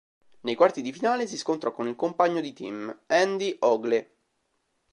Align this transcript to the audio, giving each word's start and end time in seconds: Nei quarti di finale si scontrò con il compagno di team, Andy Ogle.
Nei 0.39 0.55
quarti 0.55 0.81
di 0.81 0.91
finale 0.91 1.27
si 1.27 1.37
scontrò 1.37 1.71
con 1.71 1.87
il 1.87 1.95
compagno 1.95 2.41
di 2.41 2.53
team, 2.53 3.01
Andy 3.05 3.55
Ogle. 3.59 4.15